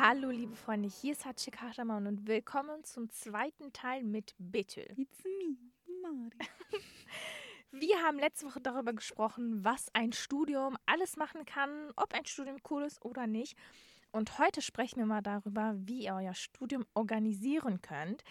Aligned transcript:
Hallo 0.00 0.30
liebe 0.30 0.54
Freunde, 0.54 0.88
hier 0.88 1.10
ist 1.12 1.24
Hatsche 1.24 1.50
Kahraman 1.50 2.06
und 2.06 2.28
willkommen 2.28 2.84
zum 2.84 3.10
zweiten 3.10 3.72
Teil 3.72 4.04
mit 4.04 4.32
Betül. 4.38 4.86
It's 4.96 5.24
me, 5.24 5.56
Mari. 6.00 6.30
Wir 7.72 7.98
haben 8.02 8.20
letzte 8.20 8.46
Woche 8.46 8.60
darüber 8.60 8.92
gesprochen, 8.92 9.64
was 9.64 9.88
ein 9.94 10.12
Studium 10.12 10.76
alles 10.86 11.16
machen 11.16 11.44
kann, 11.44 11.90
ob 11.96 12.14
ein 12.14 12.24
Studium 12.26 12.58
cool 12.70 12.84
ist 12.84 13.04
oder 13.04 13.26
nicht. 13.26 13.58
Und 14.12 14.38
heute 14.38 14.62
sprechen 14.62 15.00
wir 15.00 15.06
mal 15.06 15.20
darüber, 15.20 15.74
wie 15.76 16.04
ihr 16.04 16.14
euer 16.14 16.34
Studium 16.34 16.86
organisieren 16.94 17.82
könnt. 17.82 18.22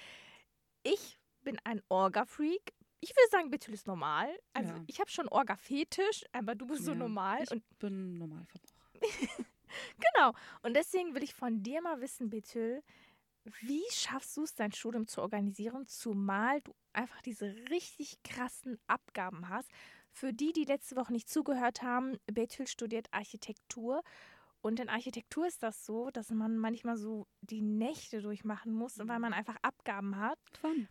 Ich 0.83 1.19
bin 1.43 1.59
ein 1.65 1.81
Orga-Freak. 1.89 2.73
Ich 3.01 3.09
würde 3.09 3.29
sagen, 3.29 3.51
Betül 3.51 3.73
ist 3.73 3.87
normal. 3.87 4.29
Also 4.53 4.73
Ja. 4.73 4.83
ich 4.87 5.01
habe 5.01 5.09
schon 5.11 5.27
Orga-Fetisch, 5.27 6.23
aber 6.31 6.55
du 6.55 6.65
bist 6.65 6.85
so 6.85 6.91
Ja, 6.91 6.97
normal. 6.97 7.43
Ich 7.43 7.63
bin 7.77 8.17
Normalverbraucher. 8.17 9.01
Genau. 10.13 10.33
Und 10.61 10.75
deswegen 10.75 11.15
will 11.15 11.23
ich 11.23 11.33
von 11.33 11.63
dir 11.63 11.81
mal 11.81 12.01
wissen, 12.01 12.29
Betül, 12.29 12.81
wie 13.61 13.83
schaffst 13.91 14.35
du 14.37 14.43
es, 14.43 14.55
dein 14.55 14.71
Studium 14.71 15.07
zu 15.07 15.21
organisieren, 15.21 15.87
zumal 15.87 16.61
du 16.61 16.73
einfach 16.93 17.21
diese 17.21 17.53
richtig 17.69 18.21
krassen 18.23 18.77
Abgaben 18.87 19.49
hast? 19.49 19.69
Für 20.11 20.33
die, 20.33 20.51
die 20.51 20.65
letzte 20.65 20.95
Woche 20.95 21.13
nicht 21.13 21.29
zugehört 21.29 21.81
haben, 21.81 22.17
Betül 22.25 22.67
studiert 22.67 23.07
Architektur. 23.11 24.03
Und 24.61 24.79
in 24.79 24.89
Architektur 24.89 25.47
ist 25.47 25.63
das 25.63 25.85
so, 25.85 26.09
dass 26.09 26.29
man 26.31 26.57
manchmal 26.57 26.97
so 26.97 27.27
die 27.41 27.61
Nächte 27.61 28.21
durchmachen 28.21 28.73
muss, 28.73 28.97
weil 28.97 29.19
man 29.19 29.33
einfach 29.33 29.55
Abgaben 29.61 30.17
hat. 30.17 30.39
Fun. 30.59 30.87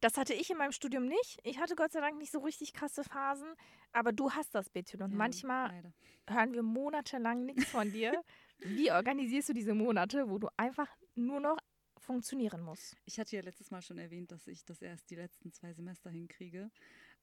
Das 0.00 0.16
hatte 0.16 0.32
ich 0.34 0.50
in 0.50 0.56
meinem 0.56 0.72
Studium 0.72 1.06
nicht. 1.06 1.38
Ich 1.44 1.58
hatte 1.58 1.76
Gott 1.76 1.92
sei 1.92 2.00
Dank 2.00 2.16
nicht 2.18 2.32
so 2.32 2.38
richtig 2.40 2.72
krasse 2.72 3.04
Phasen. 3.04 3.48
Aber 3.92 4.12
du 4.12 4.30
hast 4.30 4.54
das, 4.54 4.70
Betül. 4.70 5.02
Und 5.02 5.10
Ja, 5.12 5.16
manchmal 5.16 5.68
leider. 5.70 5.92
hören 6.28 6.52
wir 6.54 6.62
monatelang 6.62 7.44
nichts 7.44 7.66
von 7.66 7.92
dir. 7.92 8.22
Wie 8.60 8.90
organisierst 8.90 9.50
du 9.50 9.52
diese 9.52 9.74
Monate, 9.74 10.28
wo 10.30 10.38
du 10.38 10.48
einfach 10.56 10.88
nur 11.14 11.40
noch 11.40 11.58
funktionieren 11.98 12.62
musst? 12.62 12.96
Ich 13.04 13.18
hatte 13.20 13.36
ja 13.36 13.42
letztes 13.42 13.70
Mal 13.70 13.82
schon 13.82 13.98
erwähnt, 13.98 14.32
dass 14.32 14.46
ich 14.46 14.64
das 14.64 14.80
erst 14.80 15.10
die 15.10 15.16
letzten 15.16 15.52
zwei 15.52 15.72
Semester 15.74 16.08
hinkriege. 16.10 16.70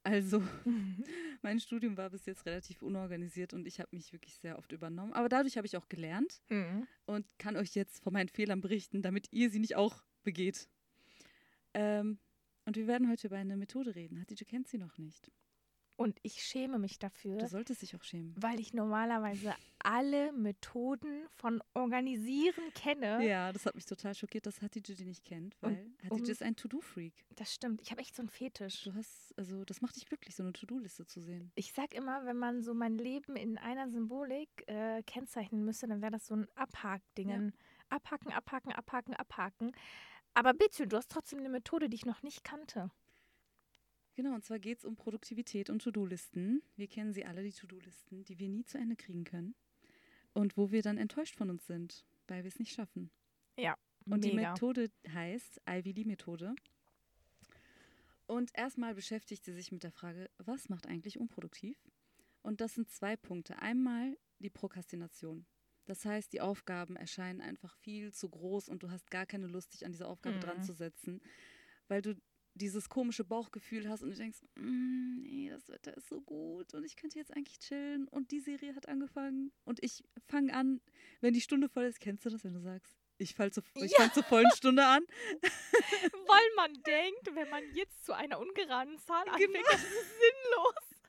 Also, 0.03 0.41
mein 1.41 1.59
Studium 1.59 1.97
war 1.97 2.09
bis 2.11 2.25
jetzt 2.27 2.45
relativ 2.45 2.81
unorganisiert 2.83 3.53
und 3.53 3.65
ich 3.65 3.79
habe 3.79 3.89
mich 3.95 4.13
wirklich 4.13 4.35
sehr 4.37 4.57
oft 4.57 4.71
übernommen. 4.71 5.13
Aber 5.13 5.29
dadurch 5.29 5.57
habe 5.57 5.65
ich 5.67 5.75
auch 5.77 5.89
gelernt 5.89 6.41
Mhm. 6.49 6.87
und 7.05 7.25
kann 7.39 7.55
euch 7.57 7.73
jetzt 7.75 8.03
von 8.03 8.13
meinen 8.13 8.29
Fehlern 8.29 8.61
berichten, 8.61 9.01
damit 9.01 9.27
ihr 9.31 9.49
sie 9.49 9.59
nicht 9.59 9.75
auch 9.75 10.03
begeht. 10.23 10.67
Ähm, 11.73 12.19
und 12.67 12.75
wir 12.75 12.85
werden 12.85 13.09
heute 13.09 13.27
über 13.27 13.37
eine 13.37 13.57
Methode 13.57 13.95
reden. 13.95 14.19
Hattie, 14.19 14.35
du 14.35 14.45
kennst 14.45 14.71
sie 14.71 14.77
noch 14.77 14.97
nicht. 14.97 15.31
Und 15.99 16.19
ich 16.21 16.43
schäme 16.43 16.77
mich 16.77 16.99
dafür, 16.99 17.37
Du 17.39 17.47
solltest 17.47 17.81
dich 17.81 17.95
auch 17.95 18.03
schämen. 18.03 18.35
weil 18.37 18.59
ich 18.59 18.71
normalerweise 18.71 19.55
alle 19.79 20.31
Methoden 20.31 21.25
von 21.37 21.59
Organisieren 21.73 22.71
kenne. 22.75 23.25
Ja, 23.27 23.51
das 23.51 23.65
hat 23.65 23.73
mich 23.73 23.85
total 23.85 24.13
schockiert, 24.13 24.45
dass 24.45 24.61
Hatice 24.61 24.95
die 24.95 25.05
nicht 25.05 25.25
kennt, 25.25 25.55
Und- 25.61 25.71
weil 25.71 25.91
Hatice 26.03 26.11
und- 26.11 26.29
ist 26.29 26.43
ein 26.43 26.55
To-Do-Freak. 26.55 27.25
Das 27.35 27.51
stimmt. 27.51 27.81
Ich 27.81 27.89
habe 27.89 28.01
echt 28.01 28.15
so 28.15 28.21
einen 28.21 28.29
Fetisch. 28.29 28.83
Du 28.83 28.93
hast, 28.93 29.33
also 29.39 29.65
das 29.65 29.81
macht 29.81 29.95
dich 29.95 30.05
glücklich, 30.05 30.35
so 30.35 30.43
eine 30.43 30.53
To-Do-Liste 30.53 31.07
zu 31.07 31.19
sehen. 31.19 31.51
Ich 31.55 31.73
sag 31.73 31.95
immer, 31.95 32.25
wenn 32.27 32.37
man 32.37 32.61
so 32.61 32.75
mein 32.75 32.93
Leben 32.99 33.35
in 33.35 33.57
einer 33.57 33.89
Symbolik 33.89 34.49
äh, 34.67 35.01
kennzeichnen 35.01 35.65
müsste, 35.65 35.87
dann 35.87 36.01
wäre 36.03 36.11
das 36.11 36.27
so 36.27 36.35
ein 36.35 36.47
Abhakdingen. 36.53 37.53
Abhaken, 37.89 38.31
abhaken, 38.33 38.71
abhaken, 38.71 39.15
abhaken. 39.15 39.71
Aber 40.37 40.53
bitte, 40.53 40.85
du 40.87 40.97
hast 40.97 41.09
trotzdem 41.09 41.39
eine 41.39 41.49
Methode, 41.49 41.89
die 41.89 41.95
ich 41.95 42.05
noch 42.05 42.21
nicht 42.21 42.43
kannte. 42.43 42.91
Genau, 44.13 44.35
und 44.35 44.45
zwar 44.45 44.59
geht 44.59 44.77
es 44.77 44.85
um 44.85 44.95
Produktivität 44.95 45.71
und 45.71 45.81
To-Do-Listen. 45.81 46.61
Wir 46.75 46.87
kennen 46.87 47.11
sie 47.11 47.25
alle, 47.25 47.41
die 47.41 47.51
To-Do-Listen, 47.51 48.23
die 48.23 48.37
wir 48.37 48.47
nie 48.47 48.63
zu 48.63 48.77
Ende 48.77 48.95
kriegen 48.95 49.23
können. 49.23 49.55
Und 50.33 50.55
wo 50.55 50.69
wir 50.69 50.83
dann 50.83 50.99
enttäuscht 50.99 51.35
von 51.35 51.49
uns 51.49 51.65
sind, 51.65 52.05
weil 52.27 52.43
wir 52.43 52.49
es 52.49 52.59
nicht 52.59 52.71
schaffen. 52.71 53.09
Und 54.05 54.25
die 54.25 54.33
Mega. 54.33 54.51
Methode 54.51 54.91
heißt 55.11 55.59
Ivy 55.67 55.93
Lee 55.93 56.05
Methode. 56.05 56.53
Und 58.27 58.51
erstmal 58.53 58.93
beschäftigt 58.93 59.43
sie 59.43 59.53
sich 59.53 59.71
mit 59.71 59.81
der 59.81 59.91
Frage, 59.91 60.29
was 60.37 60.69
macht 60.69 60.85
eigentlich 60.85 61.19
unproduktiv? 61.19 61.79
Und 62.43 62.61
das 62.61 62.75
sind 62.75 62.91
zwei 62.91 63.17
Punkte. 63.17 63.57
Einmal 63.57 64.15
die 64.37 64.51
Prokrastination. 64.51 65.47
Das 65.87 66.05
heißt, 66.05 66.31
die 66.33 66.41
Aufgaben 66.41 66.95
erscheinen 66.95 67.41
einfach 67.41 67.73
viel 67.77 68.13
zu 68.13 68.29
groß 68.29 68.69
und 68.69 68.83
du 68.83 68.91
hast 68.91 69.09
gar 69.09 69.25
keine 69.25 69.47
Lust, 69.47 69.73
dich 69.73 69.85
an 69.85 69.91
diese 69.93 70.07
Aufgabe 70.07 70.35
Mhm. 70.37 70.41
dran 70.41 70.61
zu 70.63 70.73
setzen, 70.73 71.21
weil 71.87 72.01
du 72.01 72.15
dieses 72.55 72.89
komische 72.89 73.23
Bauchgefühl 73.23 73.87
hast 73.87 74.01
und 74.03 74.09
du 74.09 74.15
denkst, 74.15 74.39
"Mm, 74.55 75.21
nee, 75.21 75.49
das 75.49 75.69
Wetter 75.69 75.95
ist 75.95 76.09
so 76.09 76.21
gut 76.21 76.73
und 76.73 76.83
ich 76.83 76.95
könnte 76.95 77.17
jetzt 77.19 77.35
eigentlich 77.35 77.59
chillen 77.59 78.07
und 78.07 78.31
die 78.31 78.39
Serie 78.39 78.75
hat 78.75 78.87
angefangen 78.89 79.51
und 79.63 79.81
ich 79.83 80.03
fange 80.27 80.53
an, 80.53 80.81
wenn 81.21 81.33
die 81.33 81.41
Stunde 81.41 81.69
voll 81.69 81.85
ist, 81.85 81.99
kennst 81.99 82.25
du 82.25 82.29
das, 82.29 82.43
wenn 82.43 82.53
du 82.53 82.59
sagst, 82.59 82.93
ich 83.19 83.33
fall 83.35 83.51
zu, 83.53 83.61
ich 83.75 83.91
Ja. 83.97 84.11
zur 84.11 84.23
vollen 84.23 84.49
Stunde 84.55 84.85
an? 84.85 85.03
Weil 86.13 86.49
man 86.55 86.73
denkt, 86.83 87.33
wenn 87.35 87.49
man 87.49 87.63
jetzt 87.73 88.05
zu 88.05 88.13
einer 88.13 88.39
ungeraden 88.39 88.97
Zahl 88.99 89.27
anfängt, 89.29 89.53
Genau. 89.53 89.67
das 89.71 89.83
ist 89.83 90.17
sinnlos. 90.19 91.01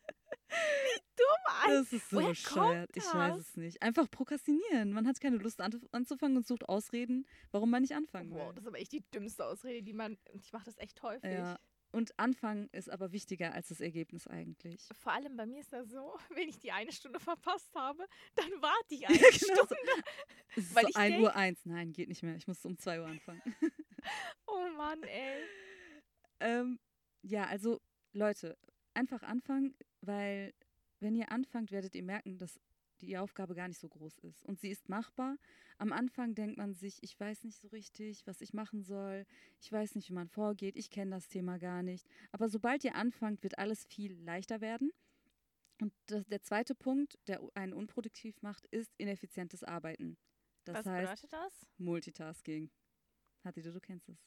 Dumm 1.18 1.54
eigentlich. 1.62 1.78
Das 1.78 1.92
ist 1.92 2.10
so 2.10 2.16
woher 2.16 2.28
bescheuert. 2.30 2.90
Ich 2.94 3.04
weiß 3.04 3.36
es 3.36 3.56
nicht. 3.56 3.82
Einfach 3.82 4.10
prokrastinieren. 4.10 4.92
Man 4.92 5.06
hat 5.06 5.20
keine 5.20 5.36
Lust 5.36 5.60
an, 5.60 5.80
anzufangen 5.92 6.36
und 6.36 6.46
sucht 6.46 6.68
Ausreden, 6.68 7.26
warum 7.50 7.70
man 7.70 7.82
nicht 7.82 7.94
anfangen 7.94 8.30
will. 8.30 8.38
Wow, 8.40 8.54
das 8.54 8.62
ist 8.64 8.68
aber 8.68 8.78
echt 8.78 8.92
die 8.92 9.02
dümmste 9.12 9.44
Ausrede, 9.44 9.82
die 9.82 9.92
man. 9.92 10.18
Ich 10.32 10.52
mache 10.52 10.64
das 10.66 10.78
echt 10.78 11.02
häufig. 11.02 11.30
ja. 11.32 11.58
Und 11.90 12.12
anfangen 12.18 12.68
ist 12.72 12.90
aber 12.90 13.12
wichtiger 13.12 13.54
als 13.54 13.68
das 13.68 13.80
Ergebnis 13.80 14.26
eigentlich. 14.26 14.86
Vor 14.92 15.10
allem 15.10 15.38
bei 15.38 15.46
mir 15.46 15.60
ist 15.60 15.72
das 15.72 15.88
so, 15.88 16.18
wenn 16.34 16.46
ich 16.46 16.58
die 16.58 16.70
eine 16.70 16.92
Stunde 16.92 17.18
verpasst 17.18 17.74
habe, 17.74 18.06
dann 18.34 18.50
warte 18.60 18.94
ich 18.94 19.06
eine 19.08 19.16
Ja, 19.16 19.22
genau 19.30 19.54
so. 19.62 19.64
Stunde. 19.64 19.92
Es 20.54 20.64
ist 20.64 20.74
Weil 20.74 20.82
so 20.84 20.88
ich 20.90 20.96
1 20.96 21.12
denk- 21.14 21.22
Uhr 21.24 21.34
eins. 21.34 21.60
Nein, 21.64 21.92
geht 21.94 22.08
nicht 22.10 22.22
mehr. 22.22 22.36
Ich 22.36 22.46
muss 22.46 22.62
um 22.66 22.76
2 22.76 23.00
Uhr 23.00 23.06
anfangen. 23.06 23.40
Oh 24.46 24.68
Mann, 24.76 25.02
ey. 25.04 25.42
ähm, 26.40 26.78
ja, 27.22 27.46
also 27.46 27.80
Leute, 28.12 28.58
einfach 28.94 29.22
anfangen, 29.22 29.74
weil 30.02 30.52
wenn 31.00 31.14
ihr 31.14 31.31
anfangt, 31.32 31.70
werdet 31.70 31.94
ihr 31.94 32.03
merken, 32.03 32.38
dass 32.38 32.60
die 33.00 33.16
Aufgabe 33.16 33.54
gar 33.54 33.69
nicht 33.69 33.81
so 33.81 33.88
groß 33.88 34.19
ist. 34.20 34.44
Und 34.44 34.59
sie 34.60 34.70
ist 34.70 34.88
machbar. 34.88 35.36
Am 35.78 35.92
Anfang 35.92 36.34
denkt 36.34 36.56
man 36.56 36.75
sich, 36.75 37.03
ich 37.03 37.19
weiß 37.19 37.44
nicht 37.44 37.56
so 37.56 37.69
richtig, 37.69 38.26
was 38.26 38.41
ich 38.41 38.53
machen 38.53 38.82
soll. 38.82 39.25
Ich 39.60 39.70
weiß 39.70 39.94
nicht, 39.94 40.09
wie 40.10 40.14
man 40.14 40.28
vorgeht. 40.28 40.76
Ich 40.76 40.91
kenne 40.91 41.12
das 41.12 41.28
Thema 41.28 41.59
gar 41.59 41.82
nicht. 41.82 42.06
Aber 42.32 42.48
sobald 42.48 42.84
ihr 42.84 42.97
anfangt, 42.97 43.42
wird 43.42 43.59
alles 43.59 43.84
viel 43.84 44.14
leichter 44.22 44.60
werden. 44.60 44.91
Und 45.81 45.92
das, 46.06 46.26
der 46.26 46.42
zweite 46.42 46.75
Punkt, 46.75 47.19
der 47.28 47.41
einen 47.54 47.72
unproduktiv 47.72 48.42
macht, 48.42 48.66
ist 48.66 48.92
ineffizientes 48.98 49.62
Arbeiten. 49.62 50.16
Das 50.65 50.78
Was 50.78 50.86
heißt 50.86 51.22
bedeutet 51.22 51.32
das? 51.32 51.66
Multitasking. 51.78 52.70
Hattie, 53.44 53.62
du 53.62 53.80
kennst 53.80 54.09
es. 54.09 54.19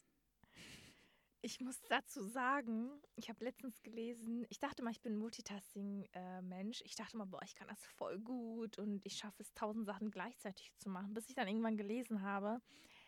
Ich 1.44 1.60
muss 1.60 1.82
dazu 1.90 2.22
sagen, 2.22 2.92
ich 3.16 3.30
habe 3.30 3.44
letztens 3.44 3.82
gelesen, 3.82 4.46
ich 4.50 4.60
dachte 4.60 4.84
mal, 4.84 4.92
ich 4.92 5.02
bin 5.02 5.14
ein 5.14 5.18
Multitasking-Mensch. 5.18 6.82
ich 6.86 6.96
dachte 6.96 7.18
mal, 7.18 7.26
boah, 7.26 7.42
ich 7.44 7.56
kann 7.56 7.68
das 7.68 7.84
voll 7.84 8.20
gut 8.20 8.78
und 8.78 9.04
ich 9.06 9.16
schaffe 9.16 9.42
es, 9.42 9.54
tausend 9.54 9.88
Sachen 9.88 10.12
gleichzeitig 10.12 10.72
zu 10.78 10.90
machen, 10.90 11.14
bis 11.14 11.30
ich 11.30 11.36
dann 11.36 11.48
irgendwann 11.48 11.78
gelesen 11.78 12.22
habe, 12.22 12.62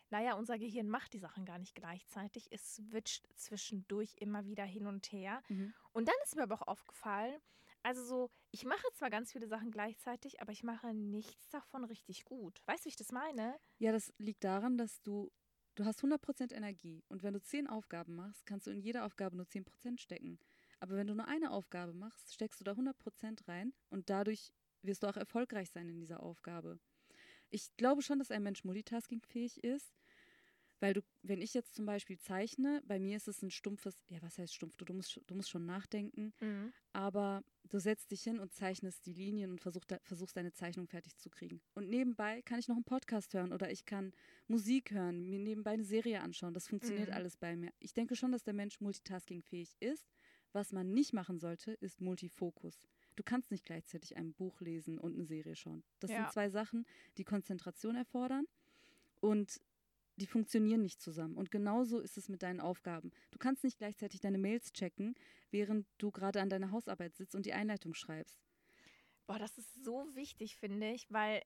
naja, 0.09 0.35
unser 0.35 0.57
Gehirn 0.57 0.89
macht 0.89 1.13
die 1.13 1.19
Sachen 1.19 1.45
gar 1.45 1.57
nicht 1.57 1.73
gleichzeitig. 1.75 2.47
Es 2.51 2.75
switcht 2.75 3.27
zwischendurch 3.35 4.13
immer 4.17 4.45
wieder 4.45 4.63
hin 4.63 4.85
und 4.85 5.11
her. 5.11 5.41
Mhm. 5.49 5.73
Und 5.91 6.07
dann 6.07 6.15
ist 6.23 6.35
mir 6.35 6.43
aber 6.43 6.55
auch 6.55 6.67
aufgefallen, 6.67 7.41
also 7.81 8.03
so, 8.05 8.31
ich 8.51 8.63
mache 8.63 8.85
zwar 8.93 9.09
ganz 9.09 9.31
viele 9.31 9.47
Sachen 9.47 9.69
gleichzeitig, 9.69 10.41
aber 10.41 10.53
ich 10.53 10.63
mache 10.63 10.93
nichts 10.93 11.49
davon 11.49 11.83
richtig 11.83 12.23
gut. 12.25 12.61
Weißt 12.65 12.81
du, 12.81 12.85
wie 12.85 12.89
ich 12.89 12.95
das 12.95 13.11
meine? 13.11 13.59
Ja, 13.77 13.91
das 13.91 14.13
liegt 14.17 14.43
daran, 14.43 14.77
dass 14.77 15.01
du, 15.01 15.31
du 15.75 15.85
hast 15.85 16.03
100% 16.03 16.53
Energie 16.53 17.03
und 17.09 17.23
wenn 17.23 17.33
du 17.33 17.41
10 17.41 17.67
Aufgaben 17.67 18.15
machst, 18.15 18.45
kannst 18.45 18.67
du 18.67 18.71
in 18.71 18.81
jede 18.81 19.03
Aufgabe 19.03 19.35
nur 19.35 19.45
10% 19.45 19.99
stecken. 19.99 20.39
Aber 20.79 20.95
wenn 20.95 21.07
du 21.07 21.15
nur 21.15 21.27
eine 21.27 21.51
Aufgabe 21.51 21.93
machst, 21.93 22.33
steckst 22.33 22.59
du 22.59 22.63
da 22.63 22.73
100% 22.73 23.47
rein 23.47 23.73
und 23.89 24.09
dadurch 24.09 24.51
wirst 24.81 25.03
du 25.03 25.07
auch 25.07 25.17
erfolgreich 25.17 25.69
sein 25.69 25.89
in 25.89 25.99
dieser 25.99 26.21
Aufgabe. 26.21 26.79
Ich 27.49 27.75
glaube 27.77 28.01
schon, 28.01 28.19
dass 28.19 28.31
ein 28.31 28.43
Mensch 28.43 28.63
multitaskingfähig 28.63 29.63
ist, 29.63 29.93
weil 30.83 30.93
du, 30.93 31.01
wenn 31.21 31.41
ich 31.41 31.53
jetzt 31.53 31.75
zum 31.75 31.85
Beispiel 31.85 32.19
zeichne, 32.19 32.81
bei 32.85 32.99
mir 32.99 33.15
ist 33.15 33.29
es 33.29 33.41
ein 33.41 33.51
stumpfes, 33.51 33.95
ja, 34.09 34.21
was 34.21 34.37
heißt 34.37 34.53
stumpf? 34.53 34.75
Du, 34.75 34.83
du, 34.83 34.93
musst, 34.93 35.17
du 35.27 35.33
musst 35.33 35.49
schon 35.49 35.65
nachdenken, 35.65 36.33
aber 36.91 37.41
du 37.69 37.79
setzt 37.79 38.11
dich 38.11 38.21
hin 38.21 38.37
und 38.37 38.51
zeichnest 38.53 39.05
die 39.05 39.13
Linien 39.13 39.51
und 39.51 39.61
versuch, 39.61 39.85
de, 39.85 39.97
versuchst 40.03 40.35
deine 40.35 40.51
Zeichnung 40.51 40.89
fertig 40.89 41.15
zu 41.17 41.29
kriegen. 41.29 41.61
Und 41.73 41.87
nebenbei 41.87 42.41
kann 42.41 42.59
ich 42.59 42.67
noch 42.67 42.75
einen 42.75 42.83
Podcast 42.83 43.33
hören 43.33 43.53
oder 43.53 43.71
ich 43.71 43.85
kann 43.85 44.11
Musik 44.47 44.91
hören, 44.91 45.29
mir 45.29 45.39
nebenbei 45.39 45.71
eine 45.71 45.85
Serie 45.85 46.19
anschauen. 46.19 46.53
Das 46.53 46.67
funktioniert 46.67 47.07
Mhm. 47.07 47.13
alles 47.15 47.37
bei 47.37 47.55
mir. 47.55 47.71
Ich 47.79 47.93
denke 47.93 48.17
schon, 48.17 48.33
dass 48.33 48.43
der 48.43 48.53
Mensch 48.53 48.81
multitaskingfähig 48.81 49.77
ist. 49.79 50.11
Was 50.51 50.73
man 50.73 50.91
nicht 50.93 51.13
machen 51.13 51.39
sollte, 51.39 51.71
ist 51.79 52.01
Multifokus. 52.01 52.81
Du 53.15 53.23
kannst 53.23 53.51
nicht 53.51 53.63
gleichzeitig 53.63 54.17
ein 54.17 54.33
Buch 54.33 54.59
lesen 54.59 54.99
und 54.99 55.13
eine 55.13 55.23
Serie 55.25 55.55
schauen. 55.55 55.81
Das 56.01 56.11
Ja. 56.11 56.17
sind 56.17 56.31
zwei 56.33 56.49
Sachen, 56.49 56.85
die 57.17 57.23
Konzentration 57.23 57.95
erfordern 57.95 58.45
und 59.21 59.61
die 60.17 60.27
funktionieren 60.27 60.81
nicht 60.81 61.01
zusammen. 61.01 61.35
Und 61.35 61.51
genauso 61.51 61.99
ist 61.99 62.17
es 62.17 62.29
mit 62.29 62.43
deinen 62.43 62.61
Aufgaben. 62.61 63.11
Du 63.31 63.39
kannst 63.39 63.63
nicht 63.63 63.77
gleichzeitig 63.77 64.19
deine 64.19 64.37
Mails 64.37 64.71
checken, 64.73 65.15
während 65.51 65.87
du 65.97 66.11
gerade 66.11 66.41
an 66.41 66.49
deiner 66.49 66.71
Hausarbeit 66.71 67.15
sitzt 67.15 67.35
und 67.35 67.45
die 67.45 67.53
Einleitung 67.53 67.93
schreibst. 67.93 68.39
Boah, 69.25 69.39
das 69.39 69.57
ist 69.57 69.83
so 69.83 70.05
wichtig, 70.13 70.57
finde 70.57 70.91
ich, 70.91 71.09
weil 71.11 71.41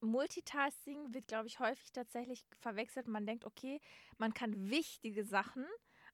Multitasking 0.00 1.14
wird, 1.14 1.26
glaube 1.26 1.48
ich, 1.48 1.58
häufig 1.58 1.92
tatsächlich 1.92 2.44
verwechselt. 2.58 3.08
Man 3.08 3.26
denkt, 3.26 3.44
okay, 3.44 3.80
man 4.18 4.34
kann 4.34 4.70
wichtige 4.70 5.24
Sachen, 5.24 5.66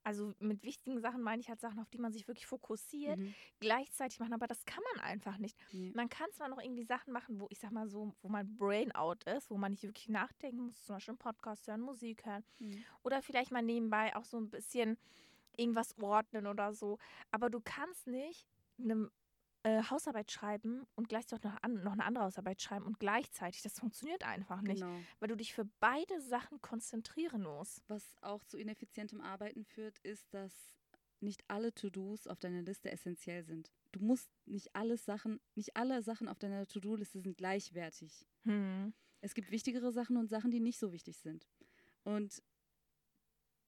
also 0.03 0.33
mit 0.39 0.63
wichtigen 0.63 0.99
Sachen 0.99 1.21
meine 1.21 1.39
ich 1.41 1.49
halt 1.49 1.59
Sachen, 1.61 1.79
auf 1.79 1.89
die 1.89 1.97
man 1.97 2.11
sich 2.11 2.27
wirklich 2.27 2.45
fokussiert, 2.47 3.17
Mhm. 3.19 3.33
gleichzeitig 3.59 4.19
machen, 4.19 4.33
aber 4.33 4.47
das 4.47 4.65
kann 4.65 4.83
man 4.93 5.03
einfach 5.03 5.37
nicht. 5.37 5.57
Nee. 5.71 5.91
Man 5.95 6.09
kann 6.09 6.31
zwar 6.33 6.49
noch 6.49 6.59
irgendwie 6.61 6.83
Sachen 6.83 7.13
machen, 7.13 7.39
wo 7.39 7.47
ich 7.49 7.59
sag 7.59 7.71
mal 7.71 7.87
so, 7.87 8.13
wo 8.21 8.27
mein 8.29 8.55
Brain 8.55 8.91
out 8.93 9.23
ist, 9.23 9.49
wo 9.49 9.57
man 9.57 9.71
nicht 9.71 9.83
wirklich 9.83 10.09
nachdenken 10.09 10.65
muss, 10.65 10.83
zum 10.83 10.95
Beispiel 10.95 11.13
einen 11.13 11.19
Podcast 11.19 11.67
hören, 11.67 11.81
Musik 11.81 12.25
hören 12.25 12.43
Mhm. 12.59 12.83
oder 13.03 13.21
vielleicht 13.21 13.51
mal 13.51 13.61
nebenbei 13.63 14.15
auch 14.15 14.25
so 14.25 14.37
ein 14.37 14.49
bisschen 14.49 14.97
irgendwas 15.55 15.97
ordnen 15.99 16.47
oder 16.47 16.73
so. 16.73 16.97
Aber 17.31 17.49
du 17.49 17.61
kannst 17.63 18.07
nicht 18.07 18.47
eine 18.79 19.09
äh, 19.63 19.81
Hausarbeit 19.83 20.31
schreiben 20.31 20.85
und 20.95 21.09
gleichzeitig 21.09 21.45
noch, 21.51 21.57
an, 21.63 21.83
noch 21.83 21.93
eine 21.93 22.05
andere 22.05 22.25
Hausarbeit 22.25 22.61
schreiben 22.61 22.85
und 22.85 22.99
gleichzeitig. 22.99 23.61
Das 23.61 23.79
funktioniert 23.79 24.23
einfach 24.23 24.61
nicht, 24.61 24.81
Genau. 24.81 24.99
weil 25.19 25.29
du 25.29 25.37
dich 25.37 25.53
für 25.53 25.65
beide 25.79 26.19
Sachen 26.21 26.61
konzentrieren 26.61 27.43
musst. 27.43 27.81
Was 27.87 28.17
auch 28.21 28.43
zu 28.43 28.57
ineffizientem 28.57 29.21
Arbeiten 29.21 29.63
führt, 29.63 29.99
ist, 29.99 30.33
dass 30.33 30.53
nicht 31.21 31.43
alle 31.47 31.73
To-Dos 31.73 32.27
auf 32.27 32.39
deiner 32.39 32.61
Liste 32.61 32.91
essentiell 32.91 33.43
sind. 33.45 33.71
Du 33.93 34.01
musst 34.01 34.29
nicht 34.45 34.75
alles 34.75 35.05
Sachen, 35.05 35.39
nicht 35.55 35.75
alle 35.77 36.03
Sachen 36.03 36.27
auf 36.27 36.37
deiner 36.37 36.67
To-Do-Liste 36.67 37.21
sind 37.21 37.37
gleichwertig. 37.37 38.25
Hm. 38.43 38.93
Es 39.21 39.33
gibt 39.33 39.49
wichtigere 39.51 39.93
Sachen 39.93 40.17
und 40.17 40.27
Sachen, 40.27 40.51
die 40.51 40.59
nicht 40.59 40.77
so 40.77 40.91
wichtig 40.91 41.17
sind. 41.17 41.47
Und 42.03 42.43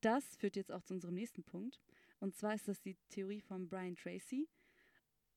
das 0.02 0.36
führt 0.36 0.58
jetzt 0.58 0.72
auch 0.72 0.84
zu 0.84 0.94
unserem 0.94 1.16
nächsten 1.16 1.44
Punkt. 1.44 1.82
Und 2.20 2.36
zwar 2.36 2.54
ist 2.54 2.68
das 2.68 2.82
die 2.82 2.98
Theorie 3.10 3.40
von 3.40 3.70
Brian 3.70 3.96
Tracy. 3.96 4.50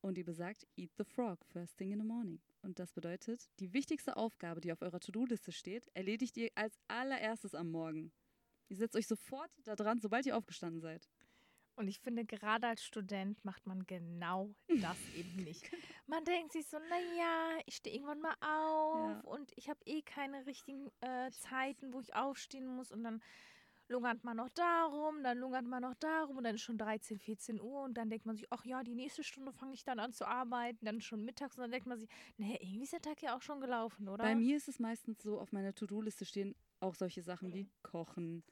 Und 0.08 0.14
die 0.14 0.24
besagt, 0.24 0.66
eat 0.76 0.90
the 0.96 1.04
frog 1.04 1.44
first 1.52 1.76
thing 1.76 1.92
in 1.92 1.98
the 2.00 2.04
morning. 2.06 2.40
Und 2.62 2.78
das 2.78 2.92
bedeutet, 2.92 3.50
die 3.60 3.74
wichtigste 3.74 4.16
Aufgabe, 4.16 4.60
die 4.62 4.72
auf 4.72 4.80
eurer 4.80 5.00
To-Do-Liste 5.00 5.52
steht, 5.52 5.86
erledigt 5.94 6.36
ihr 6.38 6.50
als 6.54 6.78
allererstes 6.88 7.54
am 7.54 7.70
Morgen. 7.70 8.10
Ihr 8.70 8.76
setzt 8.76 8.96
euch 8.96 9.06
sofort 9.06 9.50
da 9.64 9.76
dran, 9.76 10.00
sobald 10.00 10.24
ihr 10.24 10.34
aufgestanden 10.36 10.80
seid. 10.80 11.06
Und 11.76 11.88
ich 11.88 12.00
finde, 12.00 12.24
gerade 12.24 12.66
als 12.68 12.82
Student 12.82 13.44
macht 13.44 13.66
man 13.66 13.86
genau 13.86 14.54
das 14.80 14.96
eben 15.14 15.44
nicht. 15.44 15.70
Man 16.06 16.24
denkt 16.24 16.52
sich 16.52 16.66
so, 16.66 16.78
naja, 16.78 17.60
ich 17.66 17.76
stehe 17.76 17.94
irgendwann 17.94 18.20
mal 18.22 18.34
auf 18.40 19.10
Ja. 19.10 19.20
und 19.26 19.52
ich 19.56 19.68
habe 19.68 19.80
eh 19.84 20.00
keine 20.02 20.46
richtigen 20.46 20.90
äh, 21.00 21.30
Zeiten, 21.32 21.92
wo 21.92 22.00
ich 22.00 22.14
aufstehen 22.14 22.66
muss 22.66 22.90
und 22.90 23.04
dann 23.04 23.22
lungert 23.88 24.22
man 24.24 24.36
noch 24.36 24.48
darum, 24.50 25.22
dann 25.22 25.38
lungert 25.38 25.64
man 25.64 25.82
noch 25.82 25.94
darum 25.94 26.36
und 26.36 26.44
dann 26.44 26.54
ist 26.54 26.62
schon 26.62 26.78
13, 26.78 27.18
14 27.18 27.60
Uhr 27.60 27.82
und 27.82 27.94
dann 27.94 28.10
denkt 28.10 28.26
man 28.26 28.36
sich, 28.36 28.46
ach 28.50 28.64
ja, 28.64 28.82
die 28.82 28.94
nächste 28.94 29.24
Stunde 29.24 29.52
fange 29.52 29.74
ich 29.74 29.84
dann 29.84 29.98
an 29.98 30.12
zu 30.12 30.26
arbeiten, 30.26 30.84
dann 30.84 31.00
schon 31.00 31.24
mittags 31.24 31.56
und 31.56 31.62
dann 31.62 31.70
denkt 31.70 31.86
man 31.86 31.98
sich, 31.98 32.08
naja, 32.36 32.56
irgendwie 32.60 32.82
ist 32.82 32.92
der 32.92 33.02
Tag 33.02 33.22
ja 33.22 33.36
auch 33.36 33.42
schon 33.42 33.60
gelaufen, 33.60 34.08
oder? 34.08 34.24
Bei 34.24 34.34
mir 34.34 34.56
ist 34.56 34.68
es 34.68 34.78
meistens 34.78 35.22
so, 35.22 35.40
auf 35.40 35.52
meiner 35.52 35.74
To-Do-Liste 35.74 36.24
stehen 36.24 36.54
auch 36.80 36.94
solche 36.94 37.22
Sachen 37.22 37.52
wie 37.52 37.70
Kochen 37.82 38.44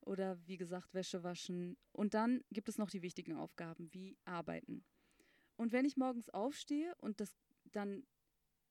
oder 0.00 0.38
wie 0.46 0.56
gesagt 0.56 0.94
Wäsche 0.94 1.22
waschen. 1.22 1.76
Und 1.92 2.14
dann 2.14 2.42
gibt 2.50 2.68
es 2.68 2.78
noch 2.78 2.90
die 2.90 3.02
wichtigen 3.02 3.36
Aufgaben 3.36 3.92
wie 3.92 4.16
Arbeiten. 4.24 4.84
Und 5.56 5.72
wenn 5.72 5.84
ich 5.84 5.96
morgens 5.96 6.30
aufstehe 6.30 6.94
und 6.96 7.20
das 7.20 7.36
dann 7.70 8.04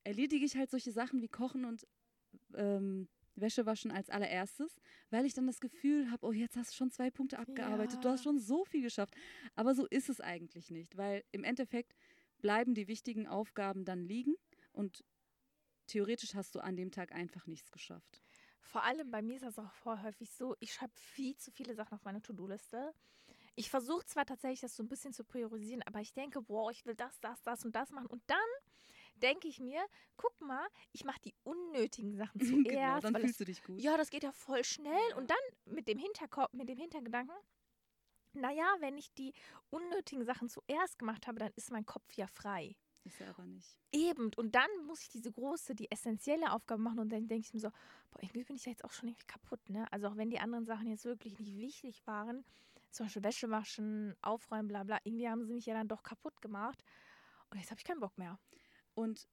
erledige 0.03 0.45
ich 0.45 0.55
halt 0.55 0.71
solche 0.71 0.91
Sachen 0.91 1.21
wie 1.21 1.27
Kochen 1.27 1.65
und 1.65 1.87
ähm, 2.55 3.07
Wäsche 3.35 3.65
waschen 3.65 3.91
als 3.91 4.09
allererstes, 4.09 4.75
weil 5.09 5.25
ich 5.25 5.33
dann 5.33 5.47
das 5.47 5.59
Gefühl 5.59 6.11
habe, 6.11 6.25
oh, 6.25 6.31
jetzt 6.31 6.55
hast 6.57 6.71
du 6.71 6.75
schon 6.75 6.91
zwei 6.91 7.09
Punkte 7.09 7.39
abgearbeitet, 7.39 8.03
du 8.03 8.09
hast 8.09 8.21
Ja. 8.21 8.31
schon 8.31 8.39
so 8.39 8.65
viel 8.65 8.81
geschafft. 8.81 9.15
Aber 9.55 9.73
so 9.73 9.85
ist 9.87 10.09
es 10.09 10.19
eigentlich 10.21 10.69
nicht, 10.69 10.97
weil 10.97 11.23
im 11.31 11.43
Endeffekt 11.43 11.95
bleiben 12.41 12.73
die 12.73 12.87
wichtigen 12.87 13.27
Aufgaben 13.27 13.85
dann 13.85 14.01
liegen 14.03 14.35
und 14.73 15.03
theoretisch 15.87 16.35
hast 16.35 16.55
du 16.55 16.59
an 16.59 16.75
dem 16.75 16.91
Tag 16.91 17.11
einfach 17.11 17.47
nichts 17.47 17.71
geschafft. 17.71 18.21
Vor 18.61 18.83
allem 18.83 19.09
bei 19.11 19.21
mir 19.21 19.35
ist 19.35 19.43
das 19.43 19.59
auch 19.59 19.71
voll 19.73 20.01
häufig 20.01 20.31
so, 20.31 20.55
ich 20.59 20.73
schreibe 20.73 20.93
viel 20.95 21.35
zu 21.35 21.51
viele 21.51 21.75
Sachen 21.75 21.95
auf 21.95 22.03
meine 22.03 22.21
To-Do-Liste. 22.21 22.93
Ich 23.55 23.69
versuche 23.69 24.05
zwar 24.05 24.25
tatsächlich, 24.25 24.61
das 24.61 24.75
so 24.75 24.83
ein 24.83 24.87
bisschen 24.87 25.13
zu 25.13 25.23
priorisieren, 25.25 25.81
aber 25.83 25.99
ich 25.99 26.13
denke, 26.13 26.41
boah, 26.41 26.71
ich 26.71 26.85
will 26.85 26.95
das, 26.95 27.19
das, 27.19 27.41
das 27.43 27.65
und 27.65 27.75
das 27.75 27.91
machen. 27.91 28.07
Und 28.07 28.23
dann 28.27 28.37
denke 29.21 29.47
ich 29.47 29.59
mir, 29.59 29.83
guck 30.17 30.39
mal, 30.41 30.67
ich 30.91 31.03
mache 31.03 31.19
die 31.21 31.33
unnötigen 31.43 32.15
Sachen 32.15 32.39
zuerst. 32.41 32.69
genau, 32.69 32.99
dann 32.99 33.15
fühlst 33.15 33.29
das, 33.29 33.37
du 33.37 33.45
dich 33.45 33.63
gut. 33.63 33.81
ja, 33.81 33.97
das 33.97 34.09
geht 34.09 34.23
ja 34.23 34.31
voll 34.31 34.63
schnell. 34.63 35.09
Ja. 35.09 35.17
Und 35.17 35.29
dann 35.29 35.73
mit 35.73 35.87
dem 35.87 35.97
Hinterkopf, 35.97 36.51
mit 36.53 36.69
dem 36.69 36.77
Hintergedanken, 36.77 37.35
naja, 38.33 38.65
wenn 38.79 38.97
ich 38.97 39.13
die 39.13 39.33
unnötigen 39.69 40.23
Sachen 40.23 40.49
zuerst 40.49 40.97
gemacht 40.97 41.27
habe, 41.27 41.39
dann 41.39 41.51
ist 41.55 41.71
mein 41.71 41.85
Kopf 41.85 42.13
ja 42.13 42.27
frei. 42.27 42.75
Ist 43.03 43.19
er 43.19 43.29
aber 43.29 43.45
nicht. 43.45 43.77
Eben, 43.91 44.31
und 44.35 44.53
dann 44.53 44.69
muss 44.85 45.01
ich 45.01 45.09
diese 45.09 45.31
große, 45.31 45.73
die 45.73 45.89
essentielle 45.89 46.51
Aufgabe 46.51 46.81
machen 46.81 46.99
und 46.99 47.09
dann 47.09 47.27
denke 47.27 47.45
ich 47.47 47.53
mir 47.53 47.59
so, 47.59 47.69
boah, 48.11 48.21
irgendwie 48.21 48.43
bin 48.43 48.55
ich 48.55 48.65
ja 48.65 48.71
jetzt 48.71 48.85
auch 48.85 48.91
schon 48.91 49.09
irgendwie 49.09 49.25
kaputt, 49.25 49.69
ne? 49.69 49.91
Also 49.91 50.07
auch 50.07 50.17
wenn 50.17 50.29
die 50.29 50.39
anderen 50.39 50.65
Sachen 50.65 50.87
jetzt 50.87 51.05
wirklich 51.05 51.39
nicht 51.39 51.57
wichtig 51.57 52.05
waren, 52.05 52.45
zum 52.91 53.07
Beispiel 53.07 53.23
Wäsche 53.23 53.49
waschen, 53.49 54.15
aufräumen, 54.21 54.67
bla 54.67 54.83
bla, 54.83 54.99
irgendwie 55.03 55.27
haben 55.27 55.45
sie 55.45 55.53
mich 55.53 55.65
ja 55.65 55.73
dann 55.73 55.87
doch 55.87 56.03
kaputt 56.03 56.39
gemacht 56.41 56.83
und 57.49 57.57
jetzt 57.57 57.71
habe 57.71 57.79
ich 57.79 57.85
keinen 57.85 57.99
Bock 57.99 58.17
mehr. 58.17 58.39
Und 58.93 59.27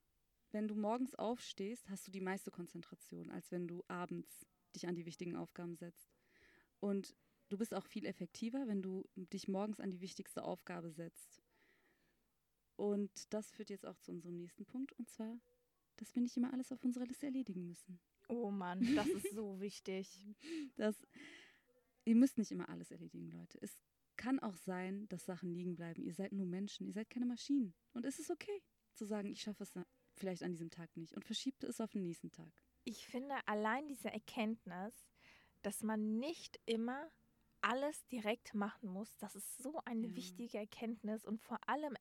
wenn 0.51 0.69
du 0.69 0.75
morgens 0.75 1.15
aufstehst, 1.15 1.89
hast 1.91 2.07
du 2.07 2.11
die 2.11 2.21
meiste 2.21 2.51
Konzentration, 2.51 3.31
als 3.31 3.51
wenn 3.51 3.67
du 3.69 3.85
abends 3.89 4.47
dich 4.75 4.87
an 4.87 4.95
die 4.95 5.07
wichtigen 5.07 5.37
Aufgaben 5.37 5.77
setzt. 5.77 6.11
Und 6.81 7.17
du 7.49 7.59
bist 7.59 7.75
auch 7.75 7.87
viel 7.87 8.07
effektiver, 8.07 8.67
wenn 8.67 8.83
du 8.83 9.09
dich 9.17 9.49
morgens 9.49 9.81
an 9.81 9.91
die 9.91 10.01
wichtigste 10.01 10.45
Aufgabe 10.45 10.91
setzt. 10.91 11.43
Und 12.77 13.11
das 13.33 13.51
führt 13.51 13.71
jetzt 13.71 13.85
auch 13.85 13.99
zu 13.99 14.13
unserem 14.13 14.37
nächsten 14.37 14.65
Punkt, 14.65 14.93
und 14.93 15.09
zwar, 15.09 15.41
dass 15.97 16.15
wir 16.15 16.23
nicht 16.23 16.37
immer 16.37 16.53
alles 16.53 16.71
auf 16.71 16.85
unserer 16.85 17.07
Liste 17.07 17.27
erledigen 17.27 17.67
müssen. 17.67 17.99
Oh 18.29 18.51
Mann, 18.51 18.95
das 18.95 19.09
ist 19.09 19.35
so 19.35 19.59
wichtig. 19.61 20.09
Das, 20.77 20.95
ihr 22.05 22.15
müsst 22.15 22.39
nicht 22.39 22.53
immer 22.53 22.69
alles 22.69 22.91
erledigen, 22.91 23.31
Leute. 23.31 23.59
Es 23.61 23.77
kann 24.17 24.39
auch 24.39 24.57
sein, 24.57 25.09
dass 25.09 25.25
Sachen 25.25 25.51
liegen 25.51 25.75
bleiben. 25.75 26.03
Ihr 26.03 26.15
seid 26.15 26.33
nur 26.33 26.47
Menschen, 26.47 26.87
ihr 26.87 26.93
seid 26.93 27.11
keine 27.11 27.27
Maschinen. 27.27 27.75
Und 27.93 28.05
es 28.05 28.19
ist 28.19 28.31
okay 28.31 28.63
zu 28.99 29.07
sagen, 29.07 29.29
ich 29.29 29.41
schaffe 29.43 29.63
es 29.63 29.73
vielleicht 30.17 30.43
an 30.43 30.53
diesem 30.53 30.71
Tag 30.71 30.97
nicht 30.97 31.15
und 31.15 31.25
verschiebt 31.25 31.65
es 31.65 31.81
auf 31.81 31.91
den 31.91 32.03
nächsten 32.03 32.31
Tag. 32.33 32.53
Ich 32.85 33.07
finde 33.07 33.37
allein 33.47 33.87
diese 33.87 34.11
Erkenntnis, 34.11 34.95
dass 35.63 35.83
man 35.83 36.19
nicht 36.19 36.59
immer 36.67 37.11
alles 37.61 38.07
direkt 38.07 38.55
machen 38.55 38.89
muss, 38.91 39.17
das 39.19 39.35
ist 39.35 39.59
so 39.63 39.81
eine 39.85 40.15
Ja. 40.15 40.15
wichtige 40.17 40.59
Erkenntnis 40.59 41.25
und 41.25 41.41
vor 41.41 41.59
allem 41.69 41.97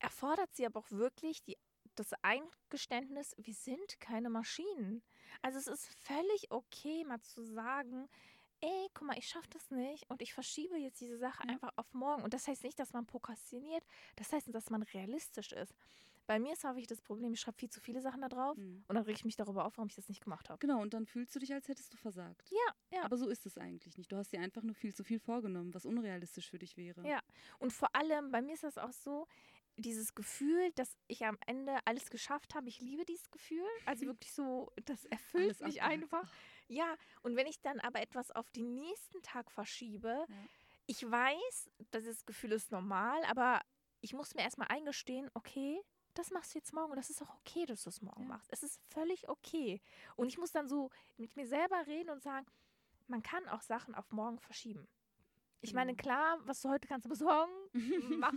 erfordert 0.00 0.54
sie 0.54 0.66
aber 0.66 0.80
auch 0.80 0.90
wirklich 0.90 1.44
die, 1.44 1.56
das 1.94 2.12
Eingeständnis, 2.22 3.34
wir 3.38 3.54
sind 3.54 4.00
keine 4.00 4.30
Maschinen. 4.30 5.02
Also 5.42 5.58
es 5.58 5.68
ist 5.68 5.86
völlig 5.86 6.50
okay, 6.50 7.04
mal 7.04 7.20
zu 7.22 7.42
sagen, 7.44 8.08
ey, 8.60 8.88
guck 8.94 9.06
mal, 9.08 9.18
ich 9.18 9.28
schaffe 9.28 9.48
das 9.50 9.70
nicht 9.70 10.08
und 10.10 10.22
ich 10.22 10.34
verschiebe 10.34 10.76
jetzt 10.78 11.00
diese 11.00 11.18
Sache 11.18 11.42
Ja. 11.42 11.48
einfach 11.48 11.70
auf 11.76 11.92
morgen. 11.94 12.24
Und 12.24 12.34
das 12.34 12.48
heißt 12.48 12.64
nicht, 12.64 12.78
dass 12.80 12.92
man 12.92 13.06
prokrastiniert, 13.06 13.84
das 14.16 14.32
heißt, 14.32 14.52
dass 14.54 14.70
man 14.70 14.82
realistisch 14.82 15.52
ist. 15.52 15.74
Bei 16.26 16.38
mir 16.38 16.52
ist 16.54 16.64
häufig 16.64 16.86
das 16.86 17.00
Problem, 17.02 17.32
ich 17.32 17.40
schreibe 17.40 17.58
viel 17.58 17.68
zu 17.70 17.80
viele 17.80 18.00
Sachen 18.00 18.20
da 18.22 18.28
drauf 18.28 18.56
Mhm. 18.56 18.84
und 18.88 18.94
dann 18.94 19.04
reg 19.04 19.16
ich 19.16 19.24
mich 19.24 19.36
darüber 19.36 19.64
auf, 19.66 19.76
warum 19.76 19.88
ich 19.88 19.94
das 19.94 20.08
nicht 20.08 20.22
gemacht 20.22 20.48
habe. 20.48 20.58
Genau, 20.58 20.80
und 20.80 20.94
dann 20.94 21.06
fühlst 21.06 21.34
du 21.34 21.38
dich, 21.38 21.52
als 21.52 21.68
hättest 21.68 21.92
du 21.92 21.96
versagt. 21.96 22.50
Ja, 22.50 22.98
ja. 22.98 23.04
Aber 23.04 23.16
so 23.16 23.28
ist 23.28 23.44
es 23.46 23.58
eigentlich 23.58 23.96
nicht. 23.98 24.10
Du 24.10 24.16
hast 24.16 24.32
dir 24.32 24.40
einfach 24.40 24.62
nur 24.62 24.74
viel 24.74 24.94
zu 24.94 25.04
viel 25.04 25.18
vorgenommen, 25.20 25.74
was 25.74 25.84
unrealistisch 25.84 26.48
für 26.50 26.58
dich 26.58 26.76
wäre. 26.76 27.06
Ja. 27.06 27.20
Und 27.58 27.72
vor 27.72 27.94
allem, 27.94 28.30
bei 28.30 28.40
mir 28.42 28.54
ist 28.54 28.64
das 28.64 28.78
auch 28.78 28.92
so, 28.92 29.26
dieses 29.76 30.14
Gefühl, 30.14 30.70
dass 30.76 30.96
ich 31.08 31.24
am 31.26 31.36
Ende 31.46 31.76
alles 31.84 32.08
geschafft 32.08 32.54
habe. 32.54 32.68
Ich 32.68 32.80
liebe 32.80 33.04
dieses 33.04 33.28
Gefühl. 33.32 33.66
Also 33.86 34.06
wirklich 34.06 34.32
so, 34.32 34.72
das 34.84 35.04
erfüllt 35.06 35.60
mich 35.62 35.82
einfach. 35.82 36.32
Ja, 36.68 36.94
und 37.22 37.34
wenn 37.36 37.48
ich 37.48 37.60
dann 37.60 37.80
aber 37.80 38.00
etwas 38.00 38.30
auf 38.30 38.48
den 38.52 38.74
nächsten 38.74 39.20
Tag 39.22 39.50
verschiebe, 39.50 40.24
Ja. 40.28 40.34
ich 40.86 41.02
weiß, 41.10 41.70
dieses 41.92 42.24
Gefühl 42.24 42.52
ist 42.52 42.70
normal, 42.70 43.20
aber 43.24 43.60
ich 44.00 44.12
muss 44.14 44.34
mir 44.34 44.42
erstmal 44.42 44.68
eingestehen, 44.68 45.28
okay, 45.34 45.80
das 46.14 46.30
machst 46.30 46.54
du 46.54 46.58
jetzt 46.58 46.72
morgen 46.72 46.90
und 46.90 46.96
das 46.96 47.10
ist 47.10 47.22
auch 47.22 47.34
okay, 47.40 47.66
dass 47.66 47.82
du 47.84 47.90
es 47.90 48.00
morgen 48.02 48.22
Ja. 48.22 48.28
machst. 48.28 48.48
Es 48.52 48.62
ist 48.62 48.80
völlig 48.88 49.28
okay. 49.28 49.80
Und 50.16 50.28
ich 50.28 50.38
muss 50.38 50.52
dann 50.52 50.68
so 50.68 50.90
mit 51.16 51.34
mir 51.36 51.46
selber 51.46 51.86
reden 51.86 52.10
und 52.10 52.22
sagen, 52.22 52.46
man 53.08 53.22
kann 53.22 53.46
auch 53.48 53.62
Sachen 53.62 53.94
auf 53.94 54.10
morgen 54.12 54.38
verschieben. 54.38 54.86
Ich 55.60 55.72
meine, 55.72 55.92
Genau. 55.94 56.02
klar, 56.02 56.38
was 56.46 56.60
du 56.60 56.68
heute 56.68 56.86
kannst 56.88 57.08
besorgen, 57.08 57.52
mach, 58.20 58.32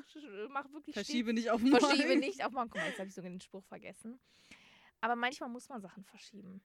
mach 0.49 0.71
wirklich 0.71 0.93
Verschiebe 0.93 1.33
nicht 1.33 1.49
auf 1.51 1.61
morgen. 1.61 1.79
verschiebe 1.79 2.15
nicht 2.17 2.43
auf 2.43 2.51
morgen. 2.53 2.69
Guck 2.69 2.81
mal, 2.81 2.87
jetzt 2.87 2.99
habe 2.99 3.09
ich 3.09 3.15
sogar 3.15 3.29
den 3.29 3.41
Spruch 3.41 3.65
vergessen. 3.65 4.19
Aber 5.01 5.15
manchmal 5.15 5.49
muss 5.49 5.69
man 5.69 5.81
Sachen 5.81 6.03
verschieben. 6.03 6.61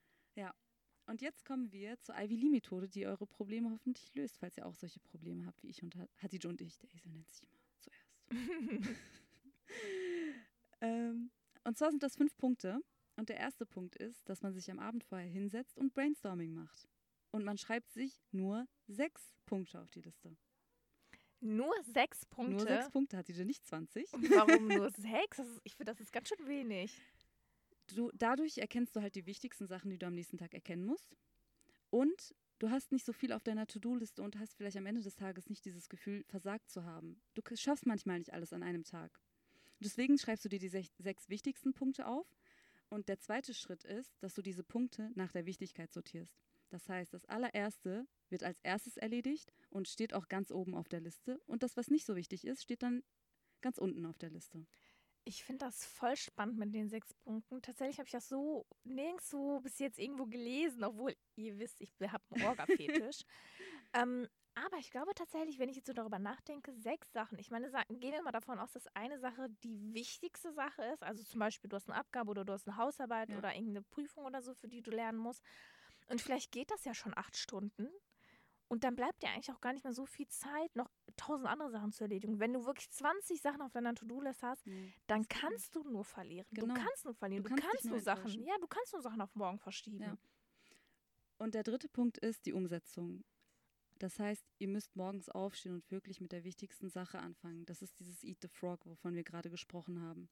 Und 1.06 1.20
jetzt 1.20 1.44
kommen 1.44 1.72
wir 1.72 1.98
zur 2.00 2.14
Ivy 2.16 2.36
Lee 2.36 2.48
Methode, 2.48 2.88
die 2.88 3.06
eure 3.08 3.26
Probleme 3.26 3.72
hoffentlich 3.72 4.14
löst, 4.14 4.38
falls 4.38 4.56
ihr 4.56 4.64
auch 4.64 4.74
solche 4.76 5.00
Probleme 5.00 5.44
habt 5.46 5.60
wie 5.64 5.68
ich 5.68 5.82
und 5.82 5.96
Hatice 6.22 6.44
und 6.46 6.60
ich. 6.60 6.78
Der 6.78 6.88
Esel 6.94 7.10
nennt 7.10 7.28
sich 7.28 7.42
immer 7.42 7.58
zuerst. 7.80 7.90
ähm, 10.82 11.30
und 11.64 11.78
zwar 11.78 11.90
sind 11.90 12.02
das 12.02 12.16
fünf 12.16 12.36
Punkte. 12.36 12.80
Und 13.16 13.28
der 13.28 13.36
erste 13.36 13.66
Punkt 13.66 13.96
ist, 13.96 14.28
dass 14.28 14.42
man 14.42 14.52
sich 14.52 14.70
am 14.70 14.78
Abend 14.78 15.04
vorher 15.04 15.28
hinsetzt 15.28 15.78
und 15.78 15.92
Brainstorming 15.94 16.52
macht. 16.52 16.88
Und 17.30 17.44
man 17.44 17.58
schreibt 17.58 17.92
sich 17.92 18.20
nur 18.30 18.66
sechs 18.86 19.34
Punkte 19.46 19.80
auf 19.80 19.90
die 19.90 20.00
Liste. 20.00 20.36
Nur 21.40 21.74
sechs 21.82 22.24
Punkte. 22.26 22.52
Nur 22.52 22.66
sechs 22.66 22.90
Punkte, 22.90 23.16
Hatice, 23.16 23.44
nicht 23.44 23.66
20. 23.66 24.12
Warum 24.12 24.68
nur 24.68 24.90
sechs? 24.96 25.36
Das 25.38 25.48
ist, 25.48 25.60
ich 25.64 25.74
finde, 25.74 25.92
das 25.92 26.00
ist 26.00 26.12
ganz 26.12 26.28
schön 26.28 26.46
wenig. 26.46 26.96
du, 27.94 28.10
dadurch 28.14 28.58
erkennst 28.58 28.94
du 28.96 29.00
halt 29.02 29.14
die 29.14 29.26
wichtigsten 29.26 29.66
Sachen, 29.66 29.90
die 29.90 29.98
du 29.98 30.06
am 30.06 30.14
nächsten 30.14 30.38
Tag 30.38 30.54
erkennen 30.54 30.84
musst. 30.84 31.16
Und 31.90 32.34
du 32.60 32.70
hast 32.70 32.92
nicht 32.92 33.04
so 33.04 33.12
viel 33.12 33.32
auf 33.32 33.42
deiner 33.42 33.66
To-Do-Liste 33.66 34.22
und 34.22 34.38
hast 34.38 34.54
vielleicht 34.54 34.76
am 34.76 34.86
Ende 34.86 35.02
des 35.02 35.16
Tages 35.16 35.50
nicht 35.50 35.64
dieses 35.64 35.88
Gefühl, 35.88 36.24
versagt 36.28 36.70
zu 36.70 36.84
haben. 36.84 37.20
Du 37.34 37.42
schaffst 37.56 37.86
manchmal 37.86 38.18
nicht 38.18 38.32
alles 38.32 38.52
an 38.52 38.62
einem 38.62 38.84
Tag. 38.84 39.20
Deswegen 39.82 40.18
schreibst 40.18 40.44
du 40.44 40.48
dir 40.48 40.58
die 40.58 40.68
sech, 40.68 40.90
sechs 40.98 41.28
wichtigsten 41.28 41.74
Punkte 41.74 42.06
auf. 42.06 42.26
Und 42.88 43.08
der 43.08 43.18
zweite 43.18 43.54
Schritt 43.54 43.84
ist, 43.84 44.22
dass 44.22 44.34
du 44.34 44.42
diese 44.42 44.62
Punkte 44.62 45.10
nach 45.14 45.32
der 45.32 45.46
Wichtigkeit 45.46 45.92
sortierst. 45.92 46.36
Das 46.68 46.88
heißt, 46.88 47.12
das 47.12 47.26
allererste 47.26 48.06
wird 48.28 48.42
als 48.42 48.58
erstes 48.62 48.96
erledigt 48.96 49.52
und 49.70 49.88
steht 49.88 50.14
auch 50.14 50.28
ganz 50.28 50.50
oben 50.50 50.74
auf 50.74 50.88
der 50.88 51.00
Liste. 51.00 51.38
Und 51.46 51.62
das, 51.62 51.76
was 51.76 51.90
nicht 51.90 52.06
so 52.06 52.16
wichtig 52.16 52.46
ist, 52.46 52.62
steht 52.62 52.82
dann 52.82 53.02
ganz 53.60 53.78
unten 53.78 54.06
auf 54.06 54.18
der 54.18 54.30
Liste. 54.30 54.66
Ich 55.24 55.44
finde 55.44 55.66
das 55.66 55.84
voll 55.84 56.16
spannend 56.16 56.58
mit 56.58 56.74
den 56.74 56.88
sechs 56.88 57.14
Punkten. 57.14 57.62
Tatsächlich 57.62 57.98
habe 57.98 58.08
ich 58.08 58.12
das 58.12 58.28
so 58.28 58.66
nirgendwo 58.84 59.60
bis 59.60 59.78
jetzt 59.78 59.98
irgendwo 59.98 60.26
gelesen, 60.26 60.82
obwohl 60.82 61.14
ihr 61.36 61.58
wisst, 61.58 61.80
ich 61.80 61.92
habe 62.00 62.24
einen 62.30 62.44
Orga-Fetisch. 62.44 63.22
ähm, 63.94 64.26
aber 64.54 64.76
ich 64.78 64.90
glaube 64.90 65.14
tatsächlich, 65.14 65.58
wenn 65.58 65.68
ich 65.68 65.76
jetzt 65.76 65.86
so 65.86 65.92
darüber 65.92 66.18
nachdenke, 66.18 66.72
sechs 66.72 67.10
Sachen. 67.12 67.38
Ich 67.38 67.50
meine, 67.50 67.70
gehen 67.88 68.12
wir 68.12 68.22
mal 68.22 68.32
davon 68.32 68.58
aus, 68.58 68.72
dass 68.72 68.86
eine 68.94 69.18
Sache 69.18 69.48
die 69.62 69.94
wichtigste 69.94 70.52
Sache 70.52 70.82
ist. 70.92 71.02
Also 71.02 71.24
zum 71.24 71.40
Beispiel, 71.40 71.68
du 71.70 71.76
hast 71.76 71.88
eine 71.88 71.98
Abgabe 71.98 72.30
oder 72.30 72.44
du 72.44 72.52
hast 72.52 72.68
eine 72.68 72.76
Hausarbeit 72.76 73.30
ja. 73.30 73.38
oder 73.38 73.54
irgendeine 73.54 73.82
Prüfung 73.82 74.24
oder 74.24 74.42
so, 74.42 74.54
für 74.54 74.68
die 74.68 74.82
du 74.82 74.90
lernen 74.90 75.18
musst. 75.18 75.42
Und 76.08 76.20
vielleicht 76.20 76.52
geht 76.52 76.70
das 76.70 76.84
ja 76.84 76.94
schon 76.94 77.16
acht 77.16 77.36
Stunden. 77.36 77.88
Und 78.68 78.84
dann 78.84 78.96
bleibt 78.96 79.22
dir 79.22 79.28
eigentlich 79.28 79.52
auch 79.52 79.60
gar 79.60 79.74
nicht 79.74 79.84
mehr 79.84 79.92
so 79.92 80.06
viel 80.06 80.26
Zeit, 80.28 80.74
noch 80.74 80.90
tausend 81.16 81.46
andere 81.46 81.70
Sachen 81.70 81.92
zu 81.92 82.04
erledigen. 82.04 82.40
Wenn 82.40 82.54
du 82.54 82.64
wirklich 82.64 82.90
20 82.90 83.40
Sachen 83.42 83.60
auf 83.60 83.70
deiner 83.70 83.94
To-Do-List 83.94 84.42
hast, 84.42 84.66
nee, 84.66 84.90
dann 85.06 85.28
kannst 85.28 85.74
du 85.74 85.82
nur 85.82 86.04
verlieren. 86.04 86.46
Genau. 86.52 86.74
Du 86.74 86.80
kannst 86.80 87.04
nur 87.04 87.14
verlieren. 87.14 87.44
Du, 87.44 87.50
du 87.50 87.56
kannst, 87.56 87.70
kannst 87.70 87.84
nur 87.84 88.00
Sachen. 88.00 88.42
Ja, 88.42 88.54
du 88.58 88.66
kannst 88.66 88.94
nur 88.94 89.02
Sachen 89.02 89.20
auf 89.20 89.34
morgen 89.34 89.58
verschieben. 89.58 90.00
Ja. 90.00 90.16
Und 91.36 91.54
der 91.54 91.64
dritte 91.64 91.88
Punkt 91.88 92.16
ist 92.18 92.46
die 92.46 92.54
Umsetzung. 92.54 93.24
Das 94.02 94.18
heißt, 94.18 94.44
ihr 94.58 94.66
müsst 94.66 94.96
morgens 94.96 95.28
aufstehen 95.28 95.74
und 95.74 95.88
wirklich 95.92 96.20
mit 96.20 96.32
der 96.32 96.42
wichtigsten 96.42 96.88
Sache 96.88 97.20
anfangen. 97.20 97.64
Das 97.66 97.82
ist 97.82 98.00
dieses 98.00 98.24
Eat 98.24 98.38
the 98.42 98.48
Frog, 98.48 98.84
wovon 98.84 99.14
wir 99.14 99.22
gerade 99.22 99.48
gesprochen 99.48 100.02
haben. 100.02 100.28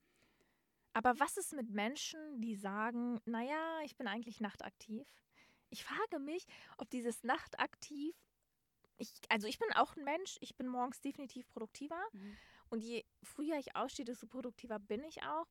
Aber 0.93 1.21
was 1.21 1.37
ist 1.37 1.53
mit 1.53 1.71
Menschen, 1.71 2.41
die 2.41 2.57
sagen, 2.57 3.21
naja, 3.27 3.79
ich 3.85 3.97
bin 3.97 4.09
eigentlich 4.09 4.41
nachtaktiv? 4.41 5.07
Ich 5.69 5.85
frage 5.85 6.19
mich, 6.19 6.47
ob 6.79 6.91
dieses 6.91 7.23
Nachtaktiv 7.23 8.17
ich, 8.97 9.13
also 9.29 9.47
ich 9.47 9.61
bin 9.61 9.73
auch 9.75 9.97
ein 9.97 10.03
Mensch, 10.03 10.37
ich 10.41 10.57
bin 10.57 10.67
morgens 10.67 11.01
definitiv 11.01 11.49
produktiver. 11.49 12.03
Mhm. 12.13 12.37
Und 12.71 12.83
je 12.83 13.05
früher 13.23 13.57
ich 13.57 13.77
ausstehe, 13.77 14.05
desto 14.05 14.27
produktiver 14.27 14.81
bin 14.81 15.05
ich 15.05 15.23
auch. 15.23 15.47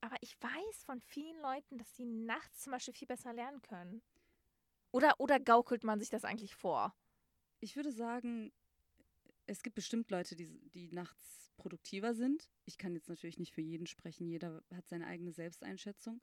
Aber 0.00 0.16
ich 0.22 0.40
weiß 0.42 0.84
von 0.84 1.02
vielen 1.02 1.38
Leuten, 1.42 1.76
dass 1.76 1.94
sie 1.96 2.06
nachts 2.06 2.62
zum 2.62 2.72
Beispiel 2.72 2.94
viel 2.94 3.08
besser 3.08 3.34
lernen 3.34 3.60
können. 3.60 4.00
Oder, 4.90 5.20
oder 5.20 5.38
gaukelt 5.38 5.84
man 5.84 6.00
sich 6.00 6.08
das 6.08 6.24
eigentlich 6.24 6.54
vor? 6.54 6.94
Ich 7.60 7.76
würde 7.76 7.92
sagen, 7.92 8.52
es 9.46 9.62
gibt 9.62 9.74
bestimmt 9.74 10.10
Leute, 10.10 10.36
die, 10.36 10.46
die 10.70 10.88
nachts 10.92 11.52
produktiver 11.56 12.14
sind. 12.14 12.48
Ich 12.66 12.78
kann 12.78 12.94
jetzt 12.94 13.08
natürlich 13.08 13.38
nicht 13.38 13.52
für 13.52 13.62
jeden 13.62 13.86
sprechen, 13.86 14.28
jeder 14.28 14.62
hat 14.72 14.86
seine 14.86 15.06
eigene 15.06 15.32
Selbsteinschätzung. 15.32 16.20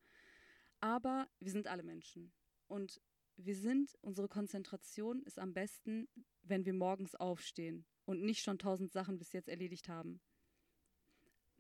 Aber 0.79 1.27
wir 1.39 1.51
sind 1.51 1.67
alle 1.67 1.83
Menschen. 1.83 2.31
Und 2.67 3.01
wir 3.37 3.55
sind, 3.55 3.97
unsere 4.01 4.29
Konzentration 4.29 5.21
ist 5.23 5.39
am 5.39 5.53
besten, 5.53 6.07
wenn 6.43 6.65
wir 6.65 6.73
morgens 6.73 7.15
aufstehen 7.15 7.85
und 8.05 8.21
nicht 8.21 8.41
schon 8.41 8.59
tausend 8.59 8.93
Sachen 8.93 9.17
bis 9.17 9.33
jetzt 9.33 9.49
erledigt 9.49 9.89
haben. 9.89 10.21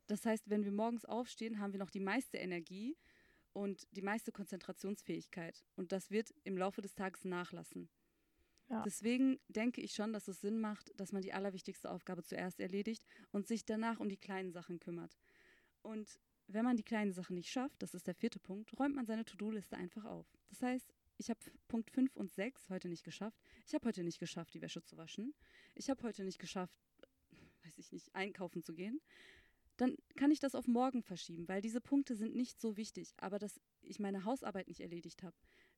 Das 0.07 0.25
heißt, 0.25 0.49
wenn 0.49 0.63
wir 0.63 0.71
morgens 0.71 1.03
aufstehen, 1.03 1.59
haben 1.59 1.73
wir 1.73 1.79
noch 1.79 1.89
die 1.89 1.99
meiste 1.99 2.37
Energie 2.37 2.95
und 3.51 3.87
die 3.91 4.01
meiste 4.01 4.31
Konzentrationsfähigkeit. 4.31 5.65
Und 5.75 5.91
das 5.91 6.11
wird 6.11 6.33
im 6.43 6.57
Laufe 6.57 6.81
des 6.81 6.93
Tages 6.93 7.25
nachlassen. 7.25 7.89
Ja. 8.69 8.81
Deswegen 8.83 9.39
denke 9.47 9.81
ich 9.81 9.93
schon, 9.93 10.11
dass 10.11 10.27
es 10.27 10.41
Sinn 10.41 10.59
macht, 10.59 10.91
dass 10.99 11.11
man 11.11 11.21
die 11.21 11.33
allerwichtigste 11.33 11.91
Aufgabe 11.91 12.23
zuerst 12.23 12.59
erledigt 12.59 13.05
und 13.31 13.47
sich 13.47 13.65
danach 13.65 13.99
um 13.99 14.09
die 14.09 14.17
kleinen 14.17 14.51
Sachen 14.51 14.79
kümmert. 14.79 15.17
Und 15.81 16.19
wenn 16.47 16.65
man 16.65 16.77
die 16.77 16.83
kleinen 16.83 17.11
Sachen 17.11 17.35
nicht 17.35 17.49
schafft, 17.49 17.81
das 17.81 17.93
ist 17.93 18.07
der 18.07 18.15
vierte 18.15 18.39
Punkt, 18.39 18.77
räumt 18.79 18.95
man 18.95 19.05
seine 19.05 19.25
To-Do-Liste 19.25 19.77
einfach 19.77 20.05
auf. 20.05 20.27
Das 20.49 20.61
heißt, 20.61 20.93
ich 21.17 21.29
habe 21.29 21.39
Punkt 21.67 21.91
5 21.91 22.15
und 22.15 22.31
6 22.31 22.69
heute 22.69 22.89
nicht 22.89 23.03
geschafft. 23.03 23.39
Ich 23.65 23.73
habe 23.73 23.87
heute 23.87 24.03
nicht 24.03 24.19
geschafft, 24.19 24.53
die 24.53 24.61
Wäsche 24.61 24.83
zu 24.83 24.97
waschen. 24.97 25.33
Ich 25.73 25.89
habe 25.89 26.03
heute 26.03 26.23
nicht 26.23 26.39
geschafft, 26.39 26.79
weiß 27.63 27.77
ich 27.77 27.91
nicht, 27.91 28.13
einkaufen 28.13 28.63
zu 28.63 28.73
gehen. 28.73 28.99
Dann 29.77 29.95
kann 30.15 30.31
ich 30.31 30.39
das 30.39 30.55
auf 30.55 30.67
morgen 30.67 31.03
verschieben, 31.03 31.47
weil 31.47 31.61
diese 31.61 31.81
Punkte 31.81 32.15
sind 32.15 32.35
nicht 32.35 32.59
so 32.59 32.77
wichtig. 32.77 33.13
Aber 33.17 33.39
dass 33.39 33.59
ich 33.81 33.99
meine 33.99 34.23
Hausarbeit 34.23 34.67
nicht 34.67 34.79
erledigt 34.79 35.23
habe, 35.23 35.35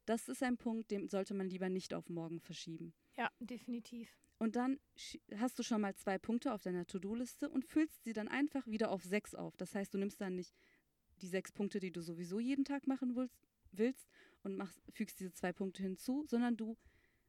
das 0.08 0.30
ist 0.30 0.42
ein 0.42 0.58
Punkt, 0.58 0.90
den 0.90 1.08
sollte 1.10 1.34
man 1.34 1.50
lieber 1.50 1.70
nicht 1.70 1.94
auf 1.94 2.10
morgen 2.10 2.40
verschieben. 2.40 2.94
Ja, 3.18 3.30
definitiv. 3.40 4.10
Und 4.40 4.56
dann 4.56 4.80
hast 5.36 5.58
du 5.60 5.64
schon 5.64 5.82
mal 5.82 5.96
zwei 5.96 6.18
Punkte 6.18 6.54
auf 6.54 6.62
deiner 6.62 6.86
To-Do-Liste 6.86 7.50
und 7.50 7.66
füllst 7.66 8.04
sie 8.04 8.14
dann 8.14 8.28
einfach 8.28 8.66
wieder 8.68 8.92
auf 8.92 9.04
sechs 9.04 9.36
auf. 9.36 9.58
Das 9.58 9.74
heißt, 9.76 9.94
du 9.94 9.98
nimmst 9.98 10.22
dann 10.22 10.36
nicht 10.36 10.56
die 11.22 11.28
sechs 11.28 11.52
Punkte, 11.52 11.80
die 11.80 11.92
du 11.92 12.02
sowieso 12.02 12.40
jeden 12.40 12.64
Tag 12.64 12.88
machen 12.88 13.16
willst, 13.16 13.48
willst 13.72 14.08
und 14.44 14.56
machst, 14.56 14.80
fügst 14.92 15.20
diese 15.20 15.34
zwei 15.34 15.52
Punkte 15.52 15.82
hinzu, 15.82 16.24
sondern 16.28 16.56
du 16.56 16.78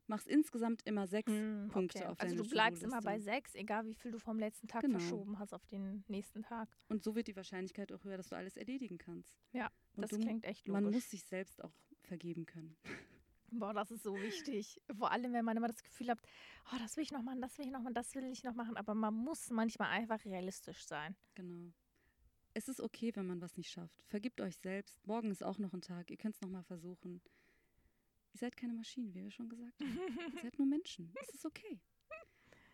machst 0.06 0.28
insgesamt 0.28 0.82
immer 0.86 1.06
sechs 1.06 1.32
hm, 1.32 1.68
Punkte 1.70 1.98
okay. 2.00 2.08
auf 2.08 2.20
Also 2.20 2.36
du 2.36 2.48
bleibst 2.48 2.82
immer 2.82 3.00
bei 3.00 3.18
sechs, 3.18 3.54
egal 3.54 3.86
wie 3.86 3.94
viel 3.94 4.10
du 4.10 4.18
vom 4.18 4.38
letzten 4.38 4.68
Tag 4.68 4.82
genau. 4.82 4.98
verschoben 4.98 5.38
hast 5.38 5.52
auf 5.52 5.66
den 5.66 6.04
nächsten 6.08 6.42
Tag. 6.42 6.68
Und 6.88 7.02
so 7.02 7.14
wird 7.14 7.28
die 7.28 7.36
Wahrscheinlichkeit 7.36 7.92
auch 7.92 8.04
höher, 8.04 8.16
dass 8.16 8.28
du 8.28 8.36
alles 8.36 8.56
erledigen 8.56 8.98
kannst. 8.98 9.38
Ja, 9.52 9.70
und 9.94 10.02
das 10.02 10.10
du, 10.10 10.18
klingt 10.18 10.44
echt 10.44 10.66
logisch. 10.66 10.82
Man 10.82 10.92
muss 10.92 11.10
sich 11.10 11.24
selbst 11.24 11.62
auch 11.62 11.72
vergeben 12.08 12.46
können. 12.46 12.76
Boah, 13.50 13.72
das 13.72 13.90
ist 13.90 14.02
so 14.02 14.14
wichtig. 14.14 14.80
Vor 14.98 15.10
allem, 15.10 15.32
wenn 15.32 15.44
man 15.44 15.56
immer 15.56 15.68
das 15.68 15.82
Gefühl 15.82 16.10
hat, 16.10 16.18
oh, 16.72 16.76
das 16.78 16.96
will 16.96 17.04
ich 17.04 17.12
noch 17.12 17.22
machen, 17.22 17.40
das 17.40 17.56
will 17.58 17.66
ich 17.66 17.72
noch 17.72 17.80
machen, 17.80 17.94
das 17.94 18.14
will 18.14 18.24
ich 18.24 18.44
noch 18.44 18.54
machen. 18.54 18.76
Aber 18.76 18.94
man 18.94 19.14
muss 19.14 19.50
manchmal 19.50 19.90
einfach 19.90 20.22
realistisch 20.24 20.84
sein. 20.84 21.16
Genau. 21.34 21.72
Es 22.54 22.68
ist 22.68 22.80
okay, 22.80 23.14
wenn 23.14 23.26
man 23.26 23.40
was 23.40 23.56
nicht 23.56 23.70
schafft. 23.70 24.02
Vergibt 24.06 24.40
euch 24.40 24.56
selbst. 24.56 25.06
Morgen 25.06 25.30
ist 25.30 25.42
auch 25.42 25.58
noch 25.58 25.72
ein 25.72 25.80
Tag. 25.80 26.10
Ihr 26.10 26.16
könnt 26.16 26.34
es 26.34 26.40
nochmal 26.40 26.64
versuchen. 26.64 27.22
Ihr 28.34 28.38
seid 28.38 28.56
keine 28.56 28.74
Maschinen, 28.74 29.14
wie 29.14 29.22
wir 29.22 29.30
schon 29.30 29.48
gesagt 29.48 29.80
haben. 29.80 29.98
ihr 30.34 30.42
seid 30.42 30.58
nur 30.58 30.66
Menschen. 30.66 31.14
Es 31.22 31.30
ist 31.30 31.46
okay. 31.46 31.80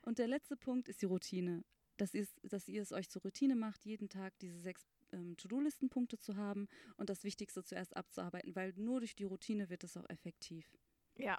Und 0.02 0.18
der 0.18 0.28
letzte 0.28 0.56
Punkt 0.56 0.88
ist 0.88 1.02
die 1.02 1.06
Routine. 1.06 1.64
Dass, 1.96 2.10
dass 2.42 2.68
ihr 2.68 2.82
es 2.82 2.92
euch 2.92 3.08
zur 3.08 3.22
Routine 3.22 3.54
macht, 3.54 3.84
jeden 3.84 4.08
Tag 4.08 4.36
diese 4.40 4.58
sechs 4.58 4.84
ähm, 5.14 5.36
To-Do-Listenpunkte 5.36 6.18
zu 6.18 6.36
haben 6.36 6.68
und 6.96 7.08
das 7.08 7.24
Wichtigste 7.24 7.64
zuerst 7.64 7.96
abzuarbeiten, 7.96 8.54
weil 8.54 8.72
nur 8.76 9.00
durch 9.00 9.14
die 9.14 9.24
Routine 9.24 9.70
wird 9.70 9.84
es 9.84 9.96
auch 9.96 10.08
effektiv. 10.08 10.76
Ja, 11.16 11.38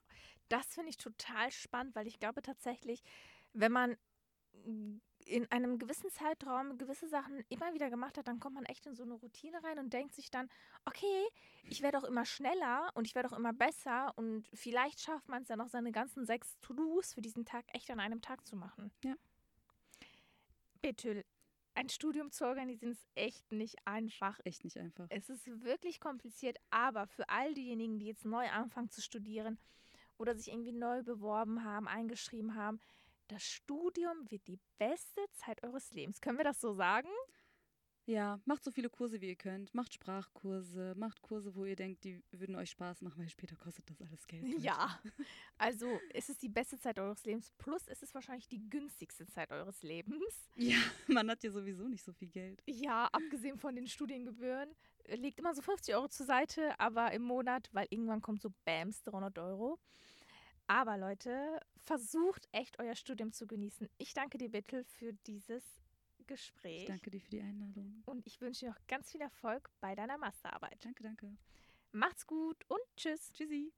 das 0.50 0.65
finde 0.67 0.89
ich 0.89 0.98
total 0.98 1.51
spannend, 1.51 1.96
weil 1.96 2.08
ich 2.08 2.20
glaube 2.20 2.41
tatsächlich, 2.41 3.03
wenn 3.53 3.72
man 3.72 3.98
in 5.25 5.51
einem 5.51 5.79
gewissen 5.79 6.10
Zeitraum 6.12 6.77
gewisse 6.77 7.08
Sachen 7.08 7.44
immer 7.50 7.74
wieder 7.74 7.89
gemacht 7.89 8.17
hat, 8.17 8.27
dann 8.27 8.39
kommt 8.39 8.55
man 8.55 8.65
echt 8.65 8.86
in 8.86 8.96
so 8.96 9.03
eine 9.03 9.15
Routine 9.15 9.63
rein 9.63 9.79
und 9.79 9.91
denkt 9.91 10.15
sich 10.15 10.29
dann, 10.29 10.50
okay, 10.86 11.27
ich 11.67 11.82
werde 11.82 11.98
auch 11.98 12.03
immer 12.03 12.25
schneller 12.25 12.91
und 12.94 13.05
ich 13.05 13.15
werde 13.15 13.29
auch 13.29 13.38
immer 13.38 13.53
besser 13.53 14.13
und 14.17 14.48
vielleicht 14.53 15.01
schafft 15.01 15.27
man 15.27 15.41
es 15.41 15.50
ja 15.50 15.55
noch 15.55 15.67
seine 15.70 15.91
ganzen 15.91 16.25
sechs 16.25 16.58
To-Dos 16.62 17.13
für 17.13 17.22
diesen 17.22 17.44
Tag 17.44 17.65
echt 17.74 17.89
an 17.91 18.00
einem 18.00 18.22
Tag 18.22 18.46
zu 18.46 18.55
machen. 18.55 18.91
Ja. 19.03 19.15
Betül, 20.82 21.25
ein 21.75 21.89
Studium 21.89 22.32
zu 22.32 22.46
organisieren 22.46 22.91
ist 22.91 23.05
echt 23.15 23.51
nicht 23.51 23.75
einfach. 23.86 24.39
Echt 24.44 24.63
nicht 24.63 24.77
einfach. 24.77 25.08
Es 25.10 25.29
ist 25.29 25.46
wirklich 25.63 26.00
kompliziert, 26.00 26.58
aber 26.70 27.05
für 27.08 27.29
all 27.29 27.53
diejenigen, 27.53 28.00
die 28.00 28.08
jetzt 28.08 28.25
neu 28.25 28.50
anfangen 28.50 28.89
zu 28.89 29.01
studieren 29.01 29.60
oder 30.17 30.36
sich 30.36 30.48
irgendwie 30.48 30.72
neu 30.72 31.03
beworben 31.03 31.63
haben, 31.63 31.88
eingeschrieben 31.88 32.55
haben, 32.55 32.79
das 33.27 33.44
Studium 33.44 34.29
wird 34.29 34.48
die 34.48 34.60
beste 34.77 35.22
Zeit 35.34 35.63
eures 35.63 35.91
Lebens. 35.91 36.22
Können 36.22 36.38
wir 36.38 36.46
das 36.46 36.62
so 36.62 36.74
sagen? 36.74 37.10
Ja, 38.08 38.40
macht 38.46 38.64
so 38.64 38.70
viele 38.70 38.90
Kurse, 38.90 39.20
wie 39.20 39.30
ihr 39.30 39.36
könnt. 39.36 39.74
Macht 39.74 39.94
Sprachkurse, 39.94 40.94
macht 40.96 41.24
Kurse, 41.24 41.56
wo 41.56 41.66
ihr 41.66 41.76
denkt, 41.76 42.04
die 42.04 42.22
würden 42.32 42.56
euch 42.56 42.70
Spaß 42.70 43.02
machen, 43.02 43.20
weil 43.20 43.30
später 43.30 43.56
kostet 43.56 43.90
das 43.90 44.00
alles 44.02 44.28
Geld. 44.28 44.46
Ja, 44.60 45.00
also 45.58 46.00
es 46.14 46.30
ist 46.30 46.44
die 46.44 46.50
beste 46.50 46.78
Zeit 46.78 47.00
eures 47.00 47.26
Lebens, 47.26 47.52
plus 47.58 47.88
es 47.88 48.04
ist 48.04 48.14
wahrscheinlich 48.14 48.48
die 48.48 48.70
günstigste 48.70 49.26
Zeit 49.26 49.52
eures 49.52 49.82
Lebens. 49.82 50.50
Ja, 50.56 50.78
man 51.08 51.30
hat 51.32 51.44
ja 51.44 51.50
sowieso 51.50 51.88
nicht 51.88 52.04
so 52.04 52.14
viel 52.14 52.30
Geld. 52.30 52.62
Ja, 52.68 53.10
abgesehen 53.12 53.58
von 53.58 53.76
den 53.76 53.88
Studiengebühren. 53.88 54.70
Legt 55.08 55.40
immer 55.40 55.56
so 55.56 55.64
50 55.64 55.96
Euro 55.96 56.08
zur 56.08 56.28
Seite, 56.28 56.80
aber 56.80 57.12
im 57.12 57.24
Monat, 57.24 57.70
weil 57.72 57.88
irgendwann 57.90 58.22
kommt 58.22 58.42
so 58.42 58.52
BAMS 58.66 59.02
300 59.04 59.38
Euro. 59.40 59.80
Aber 60.68 60.98
Leute, 60.98 61.60
versucht 61.78 62.48
echt 62.52 62.80
euer 62.80 62.96
Studium 62.96 63.32
zu 63.32 63.46
genießen. 63.46 63.88
Ich 63.98 64.14
danke 64.14 64.38
dir, 64.38 64.50
Bittel, 64.50 64.84
für 64.84 65.14
dieses 65.28 65.64
Gespräch. 66.27 66.82
Ich 66.82 66.88
danke 66.88 67.10
dir 67.10 67.22
für 67.22 67.29
die 67.29 67.41
Einladung. 67.41 68.03
Und 68.05 68.25
ich 68.27 68.39
wünsche 68.41 68.65
dir 68.65 68.72
noch 68.72 68.88
ganz 68.88 69.12
viel 69.12 69.22
Erfolg 69.22 69.70
bei 69.79 69.96
deiner 69.96 70.17
Masterarbeit. 70.17 70.84
Danke, 70.84 71.03
danke. 71.03 71.38
Macht's 71.91 72.27
gut 72.27 72.58
und 72.67 72.82
tschüss. 72.98 73.32
Tschüssi. 73.34 73.72